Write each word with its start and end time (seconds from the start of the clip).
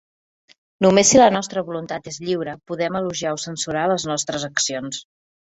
Només 0.85 1.11
si 1.13 1.19
la 1.21 1.27
nostra 1.35 1.63
voluntat 1.67 2.09
és 2.13 2.19
lliure 2.29 2.57
podem 2.71 2.97
elogiar 3.01 3.37
o 3.39 3.41
censurar 3.47 3.87
les 3.93 4.11
nostres 4.15 4.51
accions. 4.53 5.05